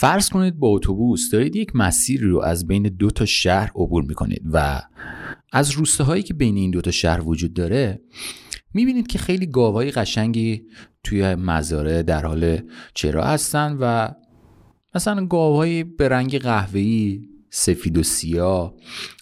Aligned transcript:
فرض 0.00 0.28
کنید 0.28 0.58
با 0.58 0.68
اتوبوس 0.68 1.30
دارید 1.30 1.56
یک 1.56 1.76
مسیر 1.76 2.22
رو 2.22 2.40
از 2.40 2.66
بین 2.66 2.82
دو 2.82 3.10
تا 3.10 3.24
شهر 3.24 3.70
عبور 3.74 4.04
می‌کنید 4.04 4.42
و 4.52 4.82
از 5.52 5.70
روستاهایی 5.70 6.22
که 6.22 6.34
بین 6.34 6.56
این 6.56 6.70
دو 6.70 6.80
تا 6.80 6.90
شهر 6.90 7.28
وجود 7.28 7.52
داره 7.52 8.00
می‌بینید 8.74 9.06
که 9.06 9.18
خیلی 9.18 9.46
گاوای 9.46 9.90
قشنگی 9.90 10.62
توی 11.04 11.34
مزاره 11.34 12.02
در 12.02 12.26
حال 12.26 12.58
چرا 12.94 13.24
هستن 13.24 13.76
و 13.80 14.08
مثلا 14.94 15.26
گاوهایی 15.26 15.84
به 15.84 16.08
رنگ 16.08 16.38
قهوه‌ای 16.38 17.20
سفید 17.50 17.98
و 17.98 18.02
سیاه 18.02 18.74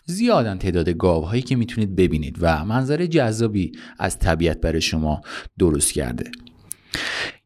زیادن 0.07 0.59
تعداد 0.59 0.89
گاوهایی 0.89 1.43
که 1.43 1.57
می‌تونید 1.57 1.97
ببینید 1.97 2.37
و 2.41 2.65
منظر 2.65 3.07
جذابی 3.07 3.73
از 3.99 4.19
طبیعت 4.19 4.61
برای 4.61 4.81
شما 4.81 5.21
درست 5.59 5.93
کرده. 5.93 6.31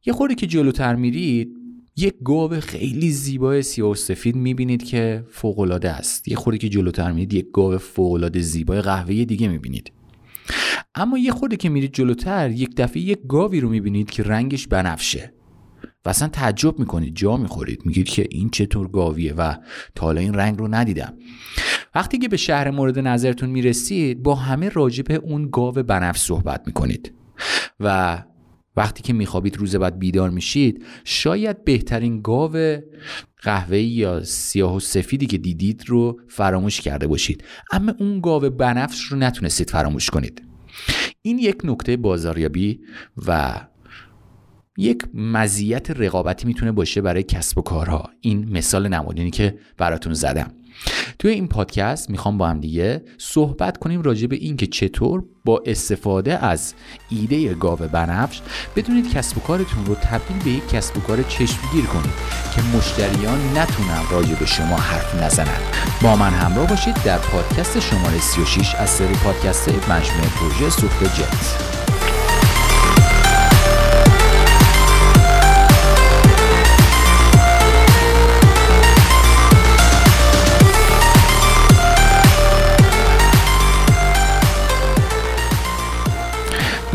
یه 0.07 0.13
خورده 0.13 0.35
که 0.35 0.47
جلوتر 0.47 0.95
میرید 0.95 1.60
یک 2.01 2.15
گاو 2.25 2.61
خیلی 2.61 3.11
زیبای 3.11 3.63
سیاه 3.63 3.91
و 3.91 3.95
سفید 3.95 4.37
می‌بینید 4.37 4.83
که 4.83 5.25
فوقالعاده 5.31 5.91
است. 5.91 6.29
یه 6.29 6.37
خورده 6.37 6.59
که 6.59 6.69
جلوتر 6.69 7.13
میرید 7.13 7.35
یک 7.35 7.47
گاو 7.53 7.79
فوقالعاده 7.79 8.41
زیبای 8.41 8.81
قهوه‌ای 8.81 9.25
دیگه 9.25 9.49
می‌بینید. 9.49 9.93
اما 10.95 11.19
یه 11.19 11.33
خورده 11.33 11.57
که 11.57 11.69
میرید 11.69 11.93
جلوتر 11.93 12.51
یک 12.51 12.77
دفعه 12.77 13.03
یک 13.03 13.19
گاوی 13.29 13.61
رو 13.61 13.69
می‌بینید 13.69 14.11
که 14.11 14.23
رنگش 14.23 14.67
بنفشه. 14.67 15.33
و 16.05 16.09
اصلا 16.09 16.29
تعجب 16.29 16.79
می‌کنید 16.79 17.17
جا 17.17 17.37
می‌خورید. 17.37 17.87
میگید 17.87 18.09
که 18.09 18.27
این 18.31 18.51
چطور 18.51 18.89
گاویه 18.89 19.35
و 19.35 19.55
تا 19.95 20.07
حالا 20.07 20.21
این 20.21 20.35
رنگ 20.35 20.59
رو 20.59 20.69
ندیدم. 20.75 21.15
وقتی 21.95 22.19
که 22.19 22.29
به 22.29 22.37
شهر 22.37 22.71
مورد 22.71 22.99
نظرتون 22.99 23.51
می‌رسید 23.51 24.23
با 24.23 24.35
همه 24.35 24.69
راجب 24.69 25.25
اون 25.25 25.49
گاو 25.53 25.73
بنفش 25.73 26.21
صحبت 26.21 26.63
می‌کنید. 26.67 27.13
و 27.81 28.23
وقتی 28.77 29.03
که 29.03 29.13
میخوابید 29.13 29.57
روز 29.57 29.77
بعد 29.77 29.99
بیدار 29.99 30.31
میشید 30.31 30.85
شاید 31.05 31.65
بهترین 31.65 32.21
گاو 32.21 32.77
قهوه‌ای 33.43 33.85
یا 33.85 34.25
سیاه 34.25 34.77
و 34.77 34.81
سفیدی 34.81 35.27
که 35.27 35.39
دیدید 35.39 35.85
رو 35.87 36.21
فراموش 36.29 36.81
کرده 36.81 37.07
باشید. 37.07 37.45
اما 37.73 37.95
اون 37.99 38.21
گاو 38.21 38.51
بنفش 38.51 39.01
رو 39.01 39.19
نتونستید 39.19 39.71
فراموش 39.71 40.11
کنید. 40.11 40.43
این 41.23 41.39
یک 41.39 41.59
نکته 41.65 41.97
بازاریابی 41.97 42.81
و 43.27 43.61
یک 44.79 45.03
مزیت 45.15 45.91
رقابتی 45.91 46.47
می‌تونه 46.47 46.73
باشه 46.73 47.01
برای 47.01 47.23
کسب 47.23 47.59
و 47.59 47.63
کارها. 47.63 48.11
این 48.21 48.53
مثال 48.53 48.89
نمادینی 48.89 49.31
که 49.31 49.59
براتون 49.79 50.15
زدم. 50.15 50.55
توی 51.19 51.31
این 51.31 51.49
پادکست 51.49 52.11
می‌خوام 52.11 52.39
با 52.39 52.49
هم 52.49 52.61
دیگه 52.61 53.05
صحبت 53.19 53.79
کنیم 53.79 54.03
راجع 54.03 54.27
به 54.27 54.37
این 54.37 54.57
که 54.57 54.67
چطور 54.67 55.25
با 55.45 55.63
استفاده 55.67 56.45
از 56.47 56.75
ایده 57.11 57.55
گاو 57.55 57.77
بنفش 57.77 58.41
بدونید 58.77 59.13
کسب 59.13 59.39
و 59.39 59.41
کارتون 59.41 59.87
رو 59.87 59.95
تبدیل 59.95 60.43
به 60.45 60.51
یک 60.51 60.69
کسب 60.69 60.97
و 60.97 61.01
کار 61.01 61.23
چشمگیر 61.23 61.85
کنید 61.85 62.13
که 62.55 62.63
مشتریان 62.77 63.59
نتونن 63.59 64.03
راجع 64.11 64.35
به 64.35 64.47
شما 64.47 64.77
حرف 64.77 65.23
نزنن. 65.23 65.61
با 66.03 66.17
من 66.17 66.31
همراه 66.31 66.69
باشید 66.69 66.95
در 67.05 67.19
پادکست 67.19 67.81
شماره 67.81 68.21
36 68.21 68.75
از 68.75 68.91
سری 68.91 69.15
پادکست 69.15 69.69
مجموعه 69.69 70.29
پروژه 70.29 70.71
سوخت 70.71 71.05
جت. 71.05 71.80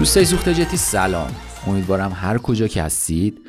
دوستای 0.05 0.25
سوخت 0.25 0.49
جتی 0.49 0.77
سلام. 0.77 1.31
امیدوارم 1.67 2.11
هر 2.15 2.37
کجا 2.37 2.67
که 2.67 2.83
هستید 2.83 3.41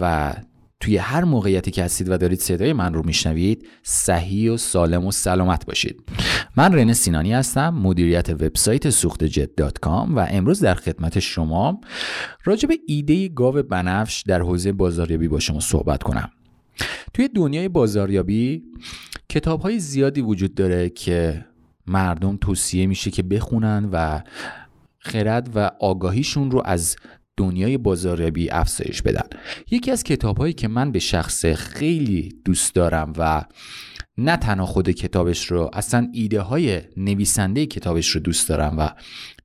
و 0.00 0.34
توی 0.80 0.96
هر 0.96 1.24
موقعیتی 1.24 1.70
که 1.70 1.84
هستید 1.84 2.08
و 2.08 2.16
دارید 2.16 2.40
صدای 2.40 2.72
من 2.72 2.94
رو 2.94 3.02
میشنوید 3.06 3.68
صحیح 3.82 4.52
و 4.52 4.56
سالم 4.56 5.06
و 5.06 5.10
سلامت 5.10 5.66
باشید. 5.66 6.02
من 6.56 6.72
رن 6.72 6.92
سینانی 6.92 7.32
هستم 7.32 7.68
مدیریت 7.68 8.30
وبسایت 8.30 8.90
سوخت 8.90 9.24
جت 9.24 9.56
دات 9.56 9.78
کام 9.78 10.16
و 10.16 10.26
امروز 10.30 10.60
در 10.60 10.74
خدمت 10.74 11.18
شما 11.18 11.80
راجع 12.44 12.68
به 12.68 12.78
ایده 12.86 13.28
گاو 13.28 13.62
بنفش 13.62 14.22
در 14.26 14.40
حوزه 14.40 14.72
بازاریابی 14.72 15.28
با 15.28 15.38
شما 15.38 15.60
صحبت 15.60 16.02
کنم. 16.02 16.30
توی 17.14 17.28
دنیای 17.28 17.68
بازاریابی 17.68 18.62
کتاب 19.28 19.60
های 19.60 19.78
زیادی 19.78 20.20
وجود 20.20 20.54
داره 20.54 20.88
که 20.88 21.44
مردم 21.86 22.36
توصیه 22.36 22.86
میشه 22.86 23.10
که 23.10 23.22
بخونن 23.22 23.88
و 23.92 24.20
خرد 25.02 25.50
و 25.54 25.70
آگاهیشون 25.80 26.50
رو 26.50 26.62
از 26.64 26.96
دنیای 27.36 27.78
بازاریابی 27.78 28.50
افزایش 28.50 29.02
بدن. 29.02 29.28
یکی 29.70 29.90
از 29.90 30.04
کتاب 30.04 30.38
هایی 30.38 30.52
که 30.52 30.68
من 30.68 30.92
به 30.92 30.98
شخص 30.98 31.46
خیلی 31.46 32.28
دوست 32.44 32.74
دارم 32.74 33.12
و 33.18 33.44
نه 34.18 34.36
تنها 34.36 34.66
خود 34.66 34.90
کتابش 34.90 35.46
رو 35.46 35.70
اصلا 35.72 36.08
ایده 36.12 36.40
های 36.40 36.80
نویسنده 36.96 37.66
کتابش 37.66 38.08
رو 38.08 38.20
دوست 38.20 38.48
دارم 38.48 38.74
و 38.78 38.88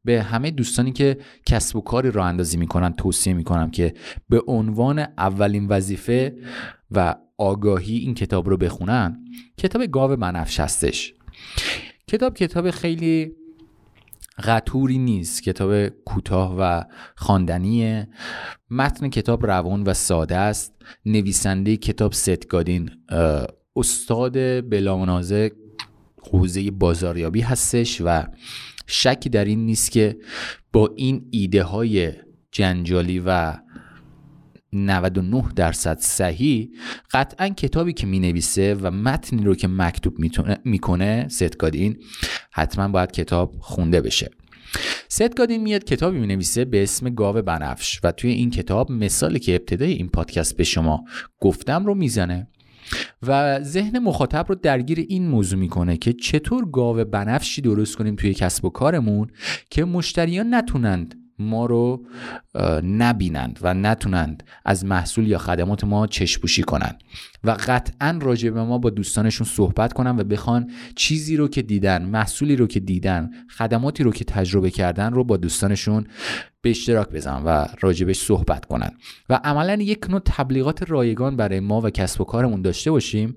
به 0.05 0.23
همه 0.23 0.51
دوستانی 0.51 0.91
که 0.91 1.17
کسب 1.45 1.75
و 1.75 1.81
کاری 1.81 2.11
راه 2.11 2.25
اندازی 2.25 2.57
می‌کنن 2.57 2.93
توصیه 2.93 3.33
می‌کنم 3.33 3.71
که 3.71 3.93
به 4.29 4.41
عنوان 4.47 4.99
اولین 4.99 5.67
وظیفه 5.67 6.35
و 6.91 7.15
آگاهی 7.37 7.97
این 7.97 8.13
کتاب 8.13 8.49
رو 8.49 8.57
بخونن 8.57 9.19
کتاب 9.57 9.85
گاو 9.85 10.15
بنفش 10.15 10.59
هستش 10.59 11.13
کتاب 12.07 12.35
کتاب 12.35 12.71
خیلی 12.71 13.31
قطوری 14.43 14.97
نیست. 14.97 15.43
کتاب 15.43 15.87
کوتاه 15.89 16.55
و 16.59 16.83
خواندنی 17.15 18.03
متن 18.69 19.09
کتاب 19.09 19.45
روان 19.45 19.83
و 19.83 19.93
ساده 19.93 20.35
است. 20.35 20.73
نویسنده 21.05 21.77
کتاب 21.77 22.13
ستگادین 22.13 22.91
استاد 23.75 24.69
بلامنازه 24.69 25.51
حوزه 26.31 26.71
بازاریابی 26.71 27.41
هستش 27.41 28.01
و 28.05 28.23
شکی 28.87 29.29
در 29.29 29.45
این 29.45 29.65
نیست 29.65 29.91
که 29.91 30.17
با 30.73 30.93
این 30.95 31.27
ایده 31.31 31.63
های 31.63 32.13
جنجالی 32.51 33.19
و 33.25 33.53
99 34.73 35.43
درصد 35.55 35.99
صحیح 35.99 36.69
قطعا 37.11 37.49
کتابی 37.49 37.93
که 37.93 38.07
می 38.07 38.19
نویسه 38.19 38.75
و 38.81 38.91
متنی 38.91 39.43
رو 39.43 39.55
که 39.55 39.67
مکتوب 39.67 40.17
می‌کنه 40.65 41.27
ستگادین 41.27 41.97
حتما 42.51 42.87
باید 42.87 43.11
کتاب 43.11 43.55
خونده 43.59 44.01
بشه. 44.01 44.29
ستگادین 45.09 45.63
میاد 45.63 45.83
کتابی 45.83 46.19
می 46.19 46.27
نویسه 46.27 46.65
به 46.65 46.83
اسم 46.83 47.09
گاو 47.09 47.41
بنفش 47.41 47.99
و 48.03 48.11
توی 48.11 48.31
این 48.31 48.49
کتاب 48.49 48.91
مثالی 48.91 49.39
که 49.39 49.55
ابتدای 49.55 49.91
این 49.91 50.09
پادکست 50.09 50.57
به 50.57 50.63
شما 50.63 51.05
گفتم 51.39 51.85
رو 51.85 51.95
می‌زنه 51.95 52.47
و 53.27 53.59
ذهن 53.63 53.99
مخاطب 53.99 54.45
رو 54.49 54.55
درگیر 54.55 55.05
این 55.09 55.27
موضوع 55.27 55.59
می‌کنه 55.59 55.97
که 55.97 56.13
چطور 56.13 56.69
گاو 56.71 57.05
بنفشی 57.05 57.61
درست 57.61 57.95
کنیم 57.95 58.15
توی 58.15 58.33
کسب 58.33 58.65
و 58.65 58.69
کارمون 58.69 59.27
که 59.69 59.85
مشتریان 59.85 60.53
نتونند 60.53 61.26
ما 61.39 61.65
رو 61.65 62.05
نبینند 62.83 63.59
و 63.61 63.73
نتونند 63.73 64.43
از 64.65 64.85
محصول 64.85 65.27
یا 65.27 65.37
خدمات 65.37 65.83
ما 65.83 66.07
چشپوشی 66.07 66.63
کنند 66.63 67.03
و 67.43 67.57
قطعا 67.67 68.19
راجع 68.21 68.49
به 68.49 68.63
ما 68.63 68.77
با 68.77 68.89
دوستانشون 68.89 69.47
صحبت 69.47 69.93
کنن 69.93 70.19
و 70.19 70.23
بخوان 70.23 70.71
چیزی 70.95 71.37
رو 71.37 71.47
که 71.47 71.61
دیدن 71.61 72.05
محصولی 72.05 72.55
رو 72.55 72.67
که 72.67 72.79
دیدن 72.79 73.29
خدماتی 73.57 74.03
رو 74.03 74.11
که 74.11 74.25
تجربه 74.25 74.71
کردن 74.71 75.13
رو 75.13 75.23
با 75.23 75.37
دوستانشون 75.37 76.07
به 76.61 76.69
اشتراک 76.69 77.09
بزنن 77.09 77.43
و 77.43 77.65
راجبش 77.81 78.19
صحبت 78.19 78.65
کنن 78.65 78.91
و 79.29 79.39
عملا 79.43 79.73
یک 79.73 80.09
نوع 80.09 80.21
تبلیغات 80.25 80.89
رایگان 80.91 81.35
برای 81.35 81.59
ما 81.59 81.81
و 81.81 81.89
کسب 81.89 82.21
و 82.21 82.23
کارمون 82.23 82.61
داشته 82.61 82.91
باشیم 82.91 83.35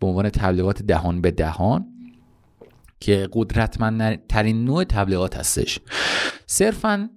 به 0.00 0.06
عنوان 0.06 0.30
تبلیغات 0.30 0.82
دهان 0.82 1.20
به 1.20 1.30
دهان 1.30 1.86
که 3.00 3.28
قدرتمندترین 3.32 4.64
نوع 4.64 4.84
تبلیغات 4.84 5.36
هستش. 5.36 5.78
صرفا 6.46 7.10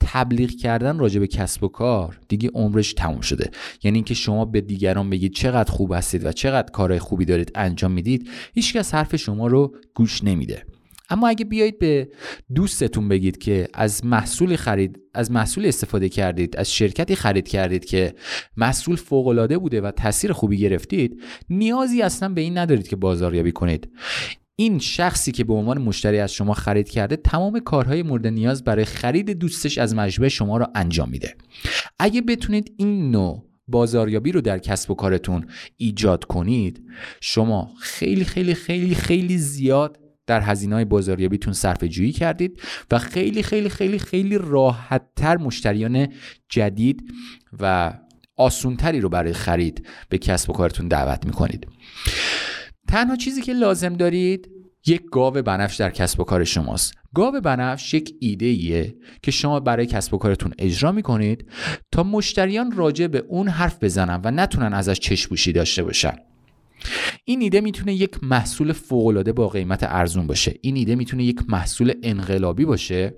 تبلیغ 0.00 0.50
کردن 0.50 0.98
راجع 0.98 1.20
به 1.20 1.26
کسب 1.26 1.64
و 1.64 1.68
کار 1.68 2.18
دیگه 2.28 2.50
عمرش 2.54 2.92
تموم 2.92 3.20
شده. 3.20 3.50
یعنی 3.82 3.98
اینکه 3.98 4.14
شما 4.14 4.44
به 4.44 4.60
دیگران 4.60 5.10
بگید 5.10 5.32
چقدر 5.34 5.72
خوب 5.72 5.92
هستید 5.92 6.26
و 6.26 6.32
چقدر 6.32 6.70
کارهای 6.70 7.00
خوبی 7.00 7.24
دارید 7.24 7.52
انجام 7.54 7.92
می‌دید 7.92 8.28
هیچکس 8.54 8.94
حرف 8.94 9.16
شما 9.16 9.46
رو 9.46 9.74
گوش 9.94 10.24
نمیده. 10.24 10.62
اما 11.10 11.28
اگه 11.28 11.44
بیایید 11.44 11.78
به 11.78 12.08
دوستتون 12.54 13.08
بگید 13.08 13.38
که 13.38 13.68
از 13.74 14.04
محصول 14.04 14.56
خرید 14.56 14.98
از 15.14 15.30
محصول 15.30 15.66
استفاده 15.66 16.08
کردید 16.08 16.56
از 16.56 16.72
شرکتی 16.72 17.16
خرید 17.16 17.48
کردید 17.48 17.84
که 17.84 18.14
محصول 18.56 18.96
فوق 18.96 19.26
العاده 19.26 19.58
بوده 19.58 19.80
و 19.80 19.90
تاثیر 19.90 20.32
خوبی 20.32 20.58
گرفتید 20.58 21.22
نیازی 21.50 22.02
اصلا 22.02 22.28
به 22.28 22.40
این 22.40 22.58
ندارید 22.58 22.88
که 22.88 22.96
بازاریابی 22.96 23.52
کنید. 23.52 23.88
این 24.56 24.78
شخصی 24.78 25.32
که 25.32 25.44
به 25.44 25.54
عنوان 25.54 25.78
مشتری 25.78 26.18
از 26.18 26.32
شما 26.32 26.54
خرید 26.54 26.88
کرده 26.88 27.16
تمام 27.16 27.60
کارهای 27.60 28.02
مورد 28.02 28.26
نیاز 28.26 28.64
برای 28.64 28.84
خرید 28.84 29.30
دوستش 29.30 29.78
از 29.78 29.94
مجموعه 29.94 30.28
شما 30.28 30.56
را 30.56 30.70
انجام 30.74 31.10
میده. 31.10 31.34
اگه 31.98 32.20
بتونید 32.20 32.72
این 32.76 33.10
نوع 33.10 33.44
بازاریابی 33.68 34.32
رو 34.32 34.40
در 34.40 34.58
کسب 34.58 34.90
و 34.90 34.94
کارتون 34.94 35.46
ایجاد 35.76 36.24
کنید 36.24 36.82
شما 37.20 37.70
خیلی 37.80 38.24
خیلی 38.24 38.54
خیلی 38.54 38.94
خیلی 38.94 39.38
زیاد 39.38 39.98
در 40.26 40.40
هزینه 40.40 40.74
های 40.74 40.84
بازاریابیتون 40.84 41.52
صرف 41.52 41.84
جویی 41.84 42.12
کردید 42.12 42.60
و 42.90 42.98
خیلی 42.98 43.42
خیلی 43.42 43.68
خیلی 43.68 43.98
خیلی 43.98 44.38
راحت 44.38 45.02
تر 45.16 45.36
مشتریان 45.36 46.08
جدید 46.48 47.12
و 47.60 47.94
آسونتری 48.36 49.00
رو 49.00 49.08
برای 49.08 49.32
خرید 49.32 49.86
به 50.08 50.18
کسب 50.18 50.50
و 50.50 50.52
کارتون 50.52 50.88
دعوت 50.88 51.26
می‌کنید. 51.26 51.66
تنها 52.88 53.16
چیزی 53.16 53.42
که 53.42 53.52
لازم 53.52 53.94
دارید 53.94 54.50
یک 54.86 55.02
گاو 55.12 55.34
بنفش 55.34 55.76
در 55.76 55.90
کسب 55.90 56.20
و 56.20 56.24
کار 56.24 56.44
شماست. 56.44 56.94
گاو 57.14 57.40
بنفش 57.40 57.94
یک 57.94 58.14
ایده 58.20 58.46
ایه 58.46 58.94
که 59.22 59.30
شما 59.30 59.60
برای 59.60 59.86
کسب 59.86 60.14
و 60.14 60.18
کارتون 60.18 60.52
اجرا 60.58 60.92
می‌کنید 60.92 61.46
تا 61.92 62.02
مشتریان 62.02 62.72
راجع 62.72 63.06
به 63.06 63.24
اون 63.28 63.48
حرف 63.48 63.84
بزنن 63.84 64.20
و 64.24 64.30
نتونن 64.30 64.74
ازش 64.74 64.98
چشپوشی 64.98 65.52
داشته 65.52 65.82
باشن. 65.82 66.16
این 67.24 67.40
ایده 67.40 67.60
می‌تونه 67.60 67.94
یک 67.94 68.24
محصول 68.24 68.72
فوقالعاده 68.72 69.32
با 69.32 69.48
قیمت 69.48 69.82
ارزون 69.82 70.26
باشه. 70.26 70.54
این 70.60 70.76
ایده 70.76 70.94
می‌تونه 70.94 71.24
یک 71.24 71.40
محصول 71.48 71.92
انقلابی 72.02 72.64
باشه 72.64 73.14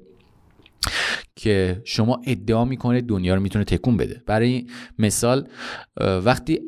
که 1.36 1.82
شما 1.84 2.20
ادعا 2.26 2.64
می‌کنه 2.64 3.00
دنیا 3.00 3.34
رو 3.34 3.40
می‌تونه 3.40 3.64
تکون 3.64 3.96
بده. 3.96 4.22
برای 4.26 4.66
مثال 4.98 5.48
وقتی 6.00 6.60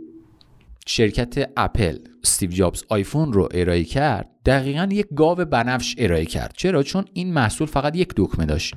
شرکت 0.91 1.51
اپل 1.57 1.99
استیو 2.25 2.51
جابز 2.51 2.85
آیفون 2.89 3.33
رو 3.33 3.49
ارائه 3.55 3.85
کرد. 3.85 4.31
دقیقا 4.47 4.89
یک 4.93 5.07
گاو 5.17 5.35
بنفش 5.35 5.95
ارائه 5.99 6.25
کرد. 6.25 6.53
چرا؟ 6.57 6.83
چون 6.83 7.05
این 7.13 7.33
محصول 7.33 7.67
فقط 7.67 7.97
یک 7.97 8.09
دکمه 8.17 8.47
داشت. 8.47 8.75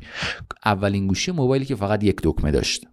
اولین 0.66 1.08
گوشی 1.08 1.32
موبایلی 1.32 1.66
که 1.66 1.76
فقط 1.76 2.04
یک 2.04 2.16
دکمه 2.24 2.52
داشت. 2.52 2.88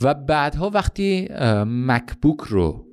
و 0.00 0.14
بعدها 0.14 0.70
وقتی 0.70 1.28
مکبوک 1.66 2.40
رو 2.40 2.86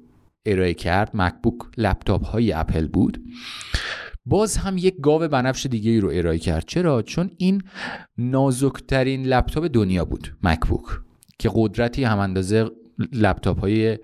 ارائه 0.46 0.74
کرد 0.74 1.12
مکبوک 1.14 1.56
لپتاپ 1.78 2.26
های 2.26 2.54
اپل 2.54 2.88
بود 2.88 3.24
باز 4.26 4.58
هم 4.58 4.78
یک 4.78 4.96
گاو 5.02 5.28
بنفش 5.28 5.66
دیگه 5.66 5.92
ای 5.92 6.00
رو 6.00 6.12
ارائه 6.14 6.40
کرد. 6.40 6.66
چرا؟ 6.68 7.02
چون 7.02 7.32
این 7.38 7.62
نازکترین 8.18 9.24
لپتاپ 9.24 9.70
دنیا 9.74 10.06
بود 10.06 10.36
مکبوک 10.44 10.86
که 11.40 11.50
قدرتی 11.54 12.04
هم 12.04 12.20
اندازه 12.20 12.70
لپتاپ 13.14 13.60
های 13.60 13.98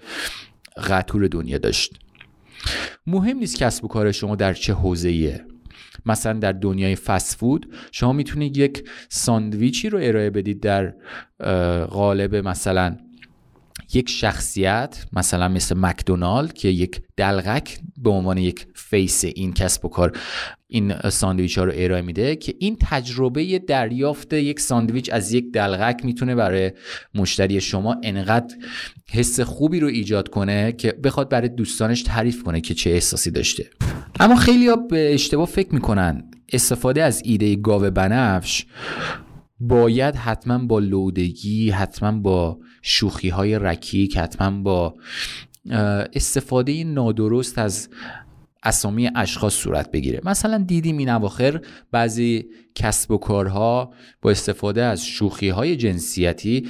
قطور 0.79 1.27
دنیا 1.27 1.57
داشت. 1.57 1.99
مهم 3.07 3.37
نیست 3.37 3.57
کسب 3.57 3.85
و 3.85 3.87
کار 3.87 4.11
شما 4.11 4.35
در 4.35 4.53
چه 4.53 4.73
حوزه‌ایه. 4.73 5.45
مثلا 6.05 6.33
در 6.33 6.51
دنیای 6.51 6.95
فست 6.95 7.35
فود 7.37 7.73
شما 7.91 8.13
می‌تونید 8.13 8.57
یک 8.57 8.89
ساندویچی 9.09 9.89
رو 9.89 9.99
ارائه 10.01 10.29
بدید 10.29 10.59
در 10.59 10.93
قالب 11.85 12.35
مثلا 12.35 12.97
یک 13.93 14.09
شخصیت 14.09 15.05
مثلا 15.13 15.47
مثل 15.47 15.77
مکدونالد 15.77 16.53
که 16.53 16.67
یک 16.67 17.01
دلقک 17.17 17.79
به 17.97 18.09
عنوان 18.09 18.37
یک 18.37 18.67
face 18.75 19.25
این 19.25 19.53
کسب 19.53 19.85
و 19.85 19.89
کار 19.89 20.17
این 20.67 21.09
ساندویچ 21.09 21.57
ها 21.57 21.63
رو 21.63 21.71
ارائه 21.75 22.01
میده 22.01 22.35
که 22.35 22.55
این 22.59 22.77
تجربه 22.81 23.59
دریافت 23.59 24.33
یک 24.33 24.59
ساندویچ 24.59 25.09
از 25.13 25.33
یک 25.33 25.51
دلغک 25.53 26.05
می‌تونه 26.05 26.35
برای 26.35 26.71
مشتری 27.15 27.61
شما 27.61 27.97
انقدر 28.03 28.55
حس 29.09 29.39
خوبی 29.39 29.79
رو 29.79 29.87
ایجاد 29.87 30.29
کنه 30.29 30.71
که 30.71 30.91
بخواد 30.91 31.29
برای 31.29 31.49
دوستانش 31.49 32.03
تعریف 32.03 32.43
کنه 32.43 32.61
که 32.61 32.73
چه 32.73 32.89
احساسی 32.89 33.31
داشته. 33.31 33.69
اما 34.19 34.35
خیلی 34.35 34.67
ها 34.67 34.75
به 34.75 35.13
اشتباه 35.13 35.47
فکر 35.47 35.73
می‌کنن 35.73 36.23
استفاده 36.53 37.03
از 37.03 37.21
ایده 37.25 37.55
گاو 37.55 37.91
بنفش 37.91 38.65
باید 39.59 40.15
حتما 40.15 40.57
با 40.57 40.79
لودگی 40.79 41.69
حتما 41.69 42.19
با 42.19 42.59
شوخی 42.81 43.29
های 43.29 43.59
رکیک 43.59 44.17
حتما 44.17 44.61
با 44.61 44.95
استفاده 46.13 46.83
نادرست 46.83 47.57
از 47.57 47.89
اسامی 48.63 49.09
اشخاص 49.15 49.53
صورت 49.53 49.91
بگیره. 49.91 50.21
مثلا 50.23 50.57
دیدیم 50.57 50.97
این 50.97 51.09
اواخر 51.09 51.61
بعضی 51.91 52.45
کسب 52.75 53.11
و 53.11 53.17
کارها 53.17 53.93
با 54.21 54.31
استفاده 54.31 54.83
از 54.83 55.05
شوخی 55.05 55.49
های 55.49 55.75
جنسیتی 55.75 56.67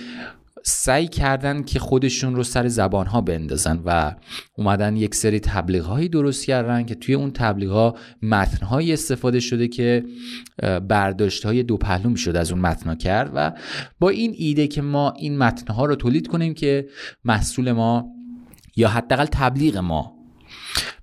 سعی 0.63 1.07
کردن 1.07 1.63
که 1.63 1.79
خودشون 1.79 2.35
رو 2.35 2.43
سر 2.43 2.67
زبان 2.67 3.07
ها 3.07 3.21
بندازن 3.21 3.81
و 3.85 4.15
اومدن 4.57 4.97
یک 4.97 5.15
سری 5.15 5.39
تبلیغ 5.39 5.83
هایی 5.85 6.09
درست 6.09 6.45
کردن 6.45 6.85
که 6.85 6.95
توی 6.95 7.15
اون 7.15 7.31
تبلیغ 7.31 7.71
ها 7.71 7.95
متن 8.21 8.67
استفاده 8.91 9.39
شده 9.39 9.67
که 9.67 10.05
برداشت 10.87 11.45
های 11.45 11.63
دو 11.63 11.77
پهلو 11.77 12.09
می‌شد 12.09 12.35
از 12.35 12.51
اون 12.51 12.61
متن 12.61 12.95
کرد 12.95 13.31
و 13.35 13.51
با 13.99 14.09
این 14.09 14.33
ایده 14.37 14.67
که 14.67 14.81
ما 14.81 15.11
این 15.11 15.37
متن 15.37 15.73
ها 15.73 15.85
رو 15.85 15.95
تولید 15.95 16.27
کنیم 16.27 16.53
که 16.53 16.87
محصول 17.23 17.71
ما 17.71 18.07
یا 18.75 18.89
حداقل 18.89 19.25
تبلیغ 19.25 19.77
ما 19.77 20.19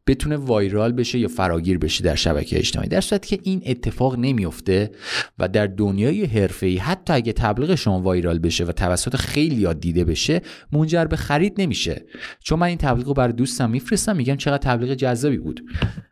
بتونه 0.06 0.36
وایرال 0.36 0.92
بشه 0.92 1.18
یا 1.18 1.28
فراگیر 1.28 1.78
بشه 1.78 2.04
در 2.04 2.14
شبکه 2.14 2.58
اجتماعی. 2.58 2.88
در 2.88 3.00
صورتی 3.00 3.36
که 3.36 3.42
این 3.42 3.62
اتفاق 3.66 4.18
نمیفته 4.18 4.90
و 5.38 5.48
در 5.48 5.66
دنیای 5.66 6.24
حرفه‌ای 6.24 6.76
حتی 6.76 7.12
اگه 7.12 7.32
تبلیغ 7.32 7.74
شما 7.74 8.00
وایرال 8.00 8.38
بشه 8.38 8.64
و 8.64 8.72
توسط 8.72 9.16
خیلی 9.16 9.54
یاد 9.54 9.80
دیده 9.80 10.04
بشه 10.04 10.42
منجر 10.72 11.04
به 11.04 11.16
خرید 11.16 11.60
نمیشه. 11.60 12.04
چون 12.40 12.58
من 12.58 12.66
این 12.66 12.78
تبلیغ 12.78 13.06
رو 13.06 13.14
برای 13.14 13.32
دوستم 13.32 13.70
میفرستم 13.70 14.16
میگم 14.16 14.36
چقدر 14.36 14.58
تبلیغ 14.58 14.94
جذابی 14.94 15.38
بود. 15.38 15.64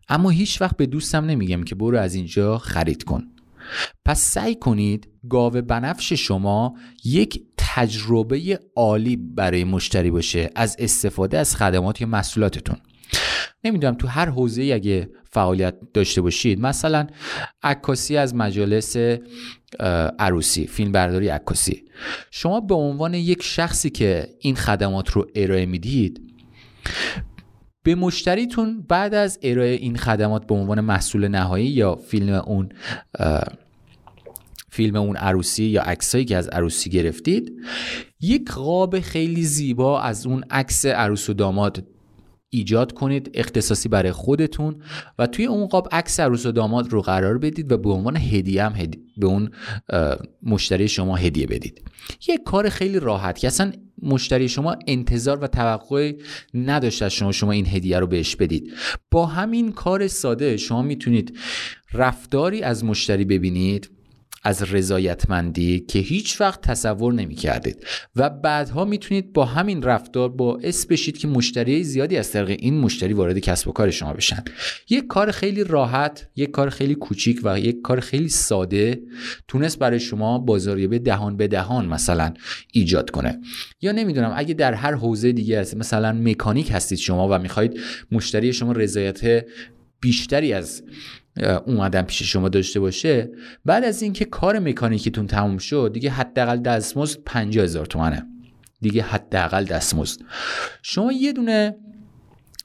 اما 0.09 0.31
هیچ 0.31 0.61
وقت 0.61 0.77
به 0.77 0.87
دوستم 0.87 1.25
نمیگم 1.25 1.63
که 1.63 1.75
برو 1.75 1.99
از 1.99 2.15
اینجا 2.15 2.59
خرید 2.59 3.05
کن. 3.05 3.23
پس 4.05 4.21
سعی 4.21 4.55
کنید 4.55 5.09
گاو 5.29 5.51
بنفش 5.51 6.13
شما 6.13 6.75
یک 7.05 7.43
تجربه 7.57 8.61
عالی 8.77 9.17
برای 9.17 9.65
مشتری 9.65 10.11
باشه 10.11 10.51
از 10.55 10.77
استفاده 10.79 11.39
از 11.39 11.57
خدمات 11.57 12.01
یا 12.01 12.07
محصولاتتون. 12.07 12.77
نمی‌دونم 13.65 13.95
تو 13.95 14.09
هر 14.09 14.29
حوزه 14.29 14.63
اگه 14.63 15.11
فعالیت 15.31 15.75
داشته 15.95 16.21
باشید 16.21 16.61
مثلا 16.61 17.07
عکاسی 17.63 18.17
از 18.17 18.35
مجالس 18.35 18.97
عروسی 20.19 20.67
فیلم 20.67 20.93
برداری 20.93 21.29
عکاسی. 21.29 21.85
شما 22.31 22.61
به 22.61 22.75
عنوان 22.75 23.15
یک 23.15 23.43
شخصی 23.43 23.91
که 23.91 24.29
این 24.39 24.57
خدمات 24.57 25.11
رو 25.11 25.27
ارائه 25.35 25.67
می‌دید 25.67 26.21
به 27.83 27.95
مشتریتون 27.95 28.83
بعد 28.89 29.15
از 29.15 29.39
ارائه 29.43 29.75
این 29.75 29.97
خدمات 29.97 30.47
به 30.47 30.55
عنوان 30.55 30.81
محصول 30.81 31.29
نهایی 31.29 31.67
یا 31.67 31.97
فیلم 31.97 32.33
اون 32.35 32.69
فیلم 34.71 34.97
اون 34.97 35.17
عروسی 35.17 35.65
یا 35.65 35.83
عکسایی 35.83 36.25
که 36.25 36.37
از 36.37 36.49
عروسی 36.49 36.91
گرفتید 36.91 37.53
یک 38.21 38.51
قاب 38.51 39.01
خیلی 39.01 39.43
زیبا 39.43 40.01
از 40.01 40.27
اون 40.27 40.45
عکس 40.51 40.87
عروس 40.87 41.31
و 41.31 41.35
داماد 41.35 41.87
ایجاد 42.55 42.93
کنید 42.93 43.31
اختصاصی 43.35 43.89
برای 43.89 44.13
خودتون 44.13 44.83
و 45.19 45.27
توی 45.27 45.47
اون 45.47 45.67
قاب 45.67 45.89
عکس 45.93 46.21
عروس 46.21 46.47
و 46.47 46.53
داماد 46.53 46.93
رو 46.93 47.03
قرار 47.03 47.39
بدید 47.39 47.73
و 47.73 47.79
به 47.79 47.91
عنوان 47.91 48.17
هدیه 48.17 48.65
هم 48.65 48.75
به 49.17 49.27
اون 49.27 49.51
مشتری 50.43 50.89
شما 50.89 51.17
هدیه 51.17 51.47
بدید. 51.47 51.83
یک 52.29 52.43
کار 52.45 52.69
خیلی 52.69 53.01
راحت 53.01 53.39
که 53.39 53.47
اصلا 53.47 53.73
مشتری 54.03 54.49
شما 54.49 54.77
انتظار 54.87 55.39
و 55.39 55.47
توقع 55.47 56.13
نداشت 56.55 57.03
از 57.03 57.13
شما 57.13 57.33
شما 57.33 57.53
این 57.53 57.67
هدیه 57.67 57.99
رو 57.99 58.07
بهش 58.07 58.37
بدید. 58.37 58.73
با 59.11 59.27
همین 59.27 59.73
کار 59.73 60.09
ساده 60.09 60.57
شما 60.57 60.83
می‌تونید 60.83 61.39
رفتاری 61.93 62.63
از 62.63 62.85
مشتری 62.85 63.25
ببینید 63.25 63.91
از 64.45 64.63
رضایتمندی 64.63 65.81
که 65.81 65.99
هیچ 65.99 66.41
وقت 66.41 66.61
تصور 66.61 67.15
نمی 67.15 67.35
کردید 67.35 67.87
و 68.17 68.31
بعدها 68.31 68.85
می‌تونید 68.85 69.33
با 69.33 69.45
همین 69.45 69.83
رفتار 69.83 70.29
باعث 70.29 70.87
بشید 70.87 71.19
که 71.19 71.29
مشتری 71.29 71.85
زیادی 71.85 72.17
از 72.17 72.33
طریق 72.33 72.59
این 72.61 72.81
مشتری 72.81 73.13
وارد 73.13 73.39
کسب 73.39 73.69
و 73.69 73.73
کار 73.73 73.91
شما 73.91 74.13
بشن. 74.13 74.45
یک 74.91 75.07
کار 75.07 75.31
خیلی 75.31 75.65
راحت 75.65 76.29
یک 76.37 76.51
کار 76.51 76.71
خیلی 76.71 76.95
کوچیک 76.95 77.41
و 77.43 77.59
یک 77.59 77.83
کار 77.83 78.01
خیلی 78.01 78.29
ساده 78.29 79.03
تونست 79.49 79.79
برای 79.79 80.01
شما 80.01 80.39
بازاریابی 80.39 80.99
دهان 80.99 81.37
به 81.37 81.49
دهان 81.49 81.87
مثلا 81.87 82.35
ایجاد 82.73 83.11
کنه. 83.11 83.41
یا 83.81 83.93
نمی‌دونم 83.93 84.33
اگه 84.37 84.55
در 84.55 84.75
هر 84.75 84.95
حوزه 84.95 85.33
دیگه 85.33 85.61
هست 85.61 85.77
مثلا 85.77 86.13
مکانیک 86.13 86.71
هستید 86.71 86.99
شما 86.99 87.29
و 87.29 87.39
می‌خواهید 87.39 87.81
مشتری 88.13 88.53
شما 88.53 88.73
رضایت 88.73 89.45
بیشتری 90.01 90.53
از 90.53 90.83
اومدن 91.67 92.03
پیش 92.03 92.23
شما 92.23 92.49
داشته 92.49 92.81
باشه. 92.81 93.31
بعد 93.65 93.85
از 93.85 94.03
اینکه 94.03 94.25
کار 94.25 94.59
مکانیکیتون 94.59 95.27
تموم 95.27 95.59
شد 95.59 95.91
دیگه 95.95 96.11
حداقل 96.11 96.57
دستمزد 96.57 97.19
50 97.27 97.65
هزار 97.65 97.87
تومنه. 97.87 98.27
دیگه 98.81 99.03
حداقل 99.03 99.65
دستمزد. 99.65 100.21
شما 100.83 101.13
یه 101.13 101.33
دونه 101.33 101.77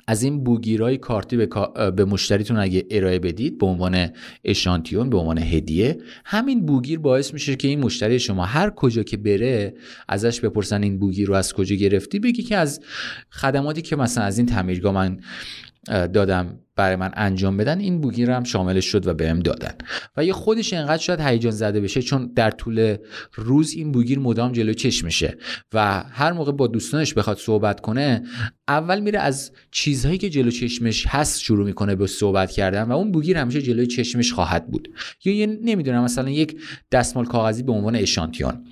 از 0.07 0.23
این 0.23 0.43
بوگیرای 0.43 0.97
کارتی 0.97 1.37
به, 1.37 1.47
به 1.91 2.05
مشتریتون 2.05 2.57
اگه 2.57 2.85
ارائه 2.91 3.19
بدید 3.19 3.57
به 3.57 3.65
عنوان 3.65 4.09
اشانتیون 4.43 5.09
به 5.09 5.17
عنوان 5.17 5.37
هدیه 5.37 5.97
همین 6.25 6.65
بوگیر 6.65 6.99
باعث 6.99 7.33
میشه 7.33 7.55
که 7.55 7.67
این 7.67 7.79
مشتری 7.79 8.19
شما 8.19 8.45
هر 8.45 8.69
کجا 8.69 9.03
که 9.03 9.17
بره 9.17 9.73
ازش 10.07 10.41
بپرسن 10.41 10.83
این 10.83 10.99
بوگیر 10.99 11.27
رو 11.27 11.33
از 11.33 11.53
کجا 11.53 11.75
گرفتی 11.75 12.19
بگی 12.19 12.43
که 12.43 12.57
از 12.57 12.79
خدماتی 13.29 13.81
که 13.81 13.95
مثلا 13.95 14.23
از 14.23 14.37
این 14.37 14.47
تعمیرگاه 14.47 14.93
من 14.93 15.19
دادم. 15.87 16.59
برای 16.79 16.95
من 16.95 17.11
انجام 17.13 17.57
بدن 17.57 17.79
این 17.79 18.01
بوگی 18.01 18.25
رو 18.25 18.33
هم 18.33 18.43
شاملش 18.43 18.85
شد 18.85 19.07
و 19.07 19.13
بهم 19.13 19.39
دادن. 19.39 19.73
و 20.17 20.25
یه 20.25 20.33
خودش 20.33 20.73
انقدر 20.73 20.97
شاید 20.97 21.19
هیجان 21.19 21.51
زده 21.51 21.81
بشه 21.81 22.01
چون 22.01 22.31
در 22.35 22.51
طول 22.51 22.95
روز 23.33 23.73
این 23.73 23.91
بوگیر 23.91 24.19
مدام 24.19 24.51
جلو 24.51 24.73
چشمشه 24.73 25.37
و 25.73 26.03
هر 26.11 26.31
موقع 26.31 26.51
با 26.51 26.67
دوستانش 26.67 27.13
بخواد 27.13 27.37
صحبت 27.37 27.79
کنه 27.79 28.23
اول 28.67 28.99
میره 28.99 29.19
از 29.19 29.51
چیزهایی 29.71 30.17
که 30.17 30.29
جلو 30.29 30.51
چشمش 30.51 31.07
هست 31.07 31.41
شروع 31.41 31.65
می‌کنه 31.65 31.95
به 31.95 32.07
صحبت 32.07 32.51
کردن 32.51 32.83
و 32.83 32.91
اون 32.91 33.11
بوگیر 33.11 33.37
همیشه 33.37 33.61
جلوی 33.61 33.87
چشمش 33.87 34.33
خواهد 34.33 34.67
بود. 34.71 34.87
یا 35.25 35.33
یه 35.33 35.45
نمی‌دونم 35.45 36.03
مثلا 36.03 36.29
یک 36.29 36.61
دستمال 36.91 37.25
کاغذی 37.25 37.63
به 37.63 37.71
عنوان 37.71 37.95
اشانتیون. 37.95 38.63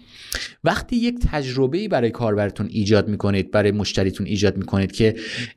وقتی 0.63 0.95
یک 0.95 1.15
تجربه 1.31 1.87
برای 1.87 2.11
کاربرتون 2.11 2.67
ایجاد 2.69 3.07
می‌کنید 3.07 3.51
برای 3.51 3.71
مشتریتون 3.71 4.27
ایجاد 4.27 4.57
می‌کنید 4.57 4.91
که 4.91 5.15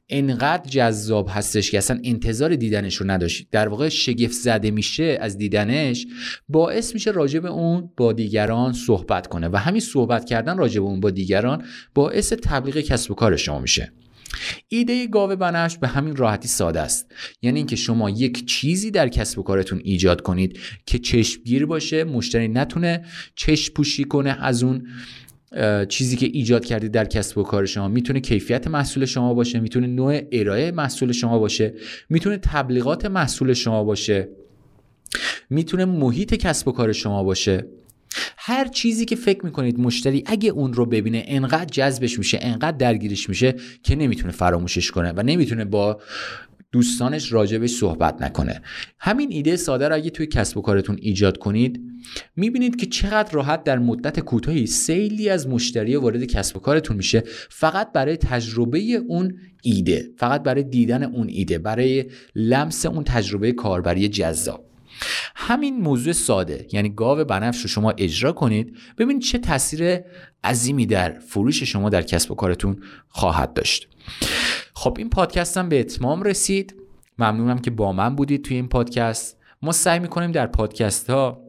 انقدر 0.09 0.71
جذاب 0.71 1.28
هستش 1.33 1.71
که 1.71 1.78
اصلا 1.78 2.00
انتظار 2.04 2.39
دیدنش 2.49 2.97
رو 2.97 3.11
نداشتید 3.11 3.49
در 3.50 3.68
واقع 3.68 3.88
شگفت 3.88 4.32
زده 4.32 4.70
میشه 4.70 5.18
از 5.20 5.38
دیدنش 5.38 6.06
باعث 6.49 6.94
میشه 6.94 7.11
راجع 7.11 7.40
به 7.40 7.49
اون 7.49 7.90
با 7.97 8.12
دیگران 8.12 8.73
صحبت 8.73 9.26
کنه 9.26 9.49
و 9.49 9.56
همین 9.56 9.80
صحبت 9.80 10.25
کردن 10.25 10.59
راجع 10.59 10.80
به 10.80 10.87
اون 10.87 11.00
با 11.00 11.11
دیگران 11.11 11.64
باعث 11.94 12.32
تبلیغ 12.32 12.78
کسب 12.78 13.11
و 13.11 13.14
کار 13.14 13.37
شما 13.37 13.59
میشه. 13.59 13.92
ایده 14.68 15.06
گاوه 15.06 15.37
بنفش 15.37 15.78
به 15.78 15.88
همین 15.88 16.16
راحتی 16.16 16.49
ساده 16.49 16.80
است. 16.80 17.12
یعنی 17.42 17.59
اینکه 17.59 17.76
شما 17.76 18.11
یک 18.11 18.47
چیزی 18.47 18.90
در 18.90 19.09
کسب 19.09 19.38
و 19.38 19.42
کارتون 19.42 19.80
ایجاد 19.85 20.20
کنید 20.20 20.59
که 20.87 20.99
چشمگیر 20.99 21.66
باشه 21.66 22.04
مشتری 22.04 22.49
نتونه 22.49 23.04
چشم 23.35 23.75
پوشی 23.75 24.04
کنه 24.04 24.37
از 24.40 24.62
اون. 24.62 24.87
چیزی 25.88 26.16
که 26.16 26.26
ایجاد 26.26 26.64
کردید 26.64 26.92
در 26.92 27.04
کسب 27.04 27.38
و 27.38 27.42
کار 27.42 27.66
شما 27.66 27.88
می‌تونه 27.88 28.21
کیفیت 28.21 28.69
محصول 28.69 29.04
شما 29.04 29.35
باشه 29.35 29.61
می‌تونه 29.61 29.87
نوع 29.87 30.21
ارائه 30.33 30.73
محصول 30.73 31.12
شما 31.12 31.38
باشه 31.38 31.75
می‌تونه 32.09 32.38
تبلیغات 32.38 33.07
محصول 33.07 33.52
شما 33.52 33.85
باشه 33.85 34.28
می‌تونه 35.50 35.85
محیط 35.85 36.35
کسب 36.35 36.69
و 36.69 36.73
کار 36.73 36.92
شما 36.92 37.25
باشه. 37.25 37.66
هر 38.37 38.69
چیزی 38.69 39.04
که 39.04 39.16
فکر 39.16 39.45
می‌کنید 39.45 39.80
مشتری 39.80 40.23
اگه 40.26 40.50
اون 40.50 40.73
رو 40.73 40.87
ببینه 40.87 41.25
انقدر 41.26 41.64
جذبش 41.64 42.19
میشه 42.19 42.38
انقدر 42.40 42.76
درگیرش 42.76 43.28
میشه 43.28 43.54
که 43.83 43.97
نمی‌تونه 43.97 44.33
فراموشش 44.33 44.90
کنه 44.90 45.12
و 45.12 45.23
نمی‌تونه 45.23 45.64
با 45.64 46.00
دوستانش 46.73 47.33
راجبش 47.33 47.71
صحبت 47.71 48.23
نکنه. 48.23 48.62
همین 48.99 49.33
ایده 49.33 49.57
ساده 49.57 49.89
رو 49.89 49.95
اگه 49.95 50.11
توی 50.11 50.27
کسب 50.27 50.59
و 50.59 50.62
کارتون 50.62 50.99
ایجاد 51.00 51.39
کنید 51.39 51.81
می‌بینید 52.37 52.77
که 52.77 52.87
چقدر 52.87 53.33
راحت 53.33 53.65
در 53.65 53.79
مدت 53.79 54.21
کوتاهی 54.21 54.67
سیلی 54.67 55.29
از 55.29 55.49
مشتری 55.49 55.97
وارد 55.97 56.25
کسب 56.25 56.57
و 56.57 56.61
کارتون 56.61 56.97
میشه 56.97 57.23
فقط 57.49 57.93
برای 57.93 58.17
تجربه 58.17 58.79
اون 59.09 59.39
ایده 59.62 60.11
فقط 60.17 60.43
برای 60.43 60.62
دیدن 60.62 61.03
اون 61.03 61.29
ایده 61.29 61.59
برای 61.59 62.05
لمس 62.35 62.87
اون 62.87 63.05
تجربه 63.05 63.53
کاربری 63.53 64.09
جذاب. 64.09 64.65
همین 65.35 65.81
موضوع 65.81 66.12
ساده 66.12 66.67
یعنی 66.73 66.89
گاو 66.89 67.25
بنفش 67.25 67.61
رو 67.61 67.69
شما 67.69 67.91
اجرا 67.91 68.33
کنید 68.33 68.77
ببینید 68.99 69.23
چه 69.23 69.39
تاثیر 69.39 70.00
عظیمی 70.45 70.87
در 70.87 71.19
فروش 71.19 71.62
شما 71.62 71.89
در 71.89 72.03
کسب 72.03 72.31
و 72.31 72.35
کارتون 72.35 72.83
خواهد 73.09 73.53
داشت. 73.53 73.89
خب 74.81 74.95
این 74.99 75.11
پادکست 75.11 75.59
هم 75.59 75.69
به 75.69 75.81
اتمام 75.81 76.23
رسید. 76.23 76.75
ممنونم 77.19 77.59
که 77.59 77.71
با 77.71 77.93
من 77.93 78.17
بودید 78.17 78.45
توی 78.45 78.57
این 78.57 78.69
پادکست. 78.69 79.37
ما 79.63 79.73
سعی 79.73 79.99
می‌کنیم 79.99 80.33
در 80.33 80.47
پادکست 80.47 81.11
ها 81.11 81.41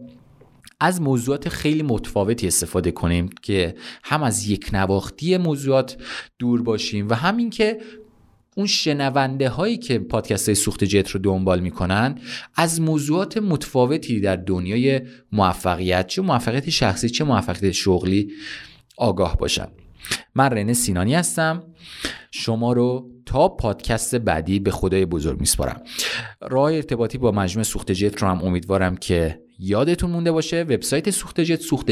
از 0.79 1.01
موضوعات 1.01 1.49
خیلی 1.49 1.83
متفاوتی 1.83 2.47
استفاده 2.47 2.91
کنیم 2.91 3.29
که 3.41 3.75
هم 4.03 4.23
از 4.23 4.49
یک 4.49 4.69
نواختی 4.73 5.37
موضوعات 5.37 5.97
دور 6.39 6.63
باشیم 6.63 7.09
و 7.09 7.13
همین 7.13 7.49
که 7.49 7.77
اون 8.57 8.67
شنونده 8.67 9.49
هایی 9.49 9.77
که 9.77 9.99
پادکست 9.99 10.49
های 10.49 10.55
سوخت 10.55 10.83
جت 10.83 11.09
رو 11.09 11.19
دنبال 11.19 11.59
می‌کنن 11.59 12.15
از 12.55 12.81
موضوعات 12.81 13.37
متفاوتی 13.37 14.19
در 14.19 14.35
دنیای 14.35 15.01
موفقیت 15.31 16.07
چه 16.07 16.21
موفقیت 16.21 16.69
شخصی 16.69 17.09
چه 17.09 17.23
موفقیت 17.23 17.71
شغلی 17.71 18.31
آگاه 18.97 19.37
باشن. 19.37 19.67
من 20.35 20.49
رنه 20.49 20.73
سینانی 20.73 21.15
هستم. 21.15 21.63
شما 22.33 22.73
رو 22.73 23.09
تا 23.25 23.47
پادکست 23.47 24.15
بعدی 24.15 24.59
به 24.59 24.71
خدای 24.71 25.05
بزرگ 25.05 25.39
میسپارم. 25.39 25.81
راه 26.41 26.73
ارتباطی 26.73 27.17
با 27.17 27.31
مجموعه 27.31 27.63
سوخت 27.63 27.91
جت 27.91 28.21
رو 28.21 28.27
هم 28.27 28.41
امیدوارم 28.43 28.97
که 28.97 29.41
یادتون 29.59 30.09
مونده 30.09 30.31
باشه. 30.31 30.61
وبسایت 30.61 31.09
سوخت 31.09 31.41
جت 31.41 31.61
سوخت 31.61 31.85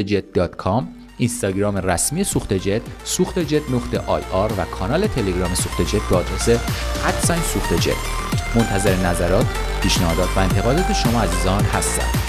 اینستاگرام 1.18 1.78
رسمی 1.78 2.24
سوخت 2.24 2.54
جت 2.54 2.82
سوخت 3.04 3.40
جت 3.40 3.72
نقطه 3.72 3.98
آی 3.98 4.22
آر 4.32 4.52
و 4.58 4.66
کانال 4.66 5.08
تلگرام 5.08 5.56
سوخت 5.56 5.82
جت 5.82 6.10
با 6.12 6.18
آدرس 6.18 6.50
ادساین 7.06 7.42
سوخت 7.42 7.74
جت. 7.74 7.98
منتظر 8.56 8.96
نظرات 8.96 9.46
پیشنهادات 9.82 10.38
و 10.38 10.40
انتقادات 10.40 10.94
شما 10.94 11.22
عزیزان 11.22 11.64
هستم. 11.64 12.20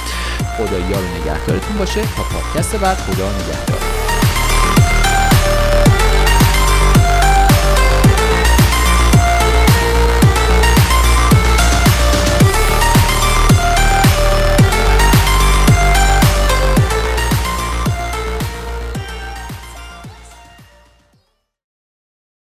خدا 0.57 0.79
یار 0.79 1.03
نگهدارتون 1.21 1.79
باشه. 1.79 2.01
تا 2.01 2.23
پادکست 2.23 2.77
بعد 2.77 2.97
خدا 2.97 3.29
نگهدار. 3.33 4.00